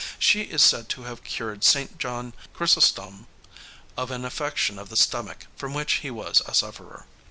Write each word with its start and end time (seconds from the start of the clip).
She 0.17 0.41
is 0.41 0.63
said 0.63 0.89
to 0.89 1.03
have 1.03 1.23
cured 1.23 1.63
St. 1.63 1.99
John 1.99 2.33
Chrysostom 2.55 3.27
of 3.95 4.09
an 4.09 4.25
affection 4.25 4.79
of 4.79 4.89
the 4.89 4.97
stomach 4.97 5.45
from 5.55 5.75
which 5.75 5.97
he 6.01 6.09
was 6.09 6.41
a 6.47 6.55
sufferer. 6.55 7.05